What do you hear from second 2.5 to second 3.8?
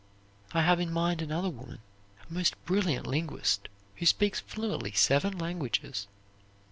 brilliant linguist,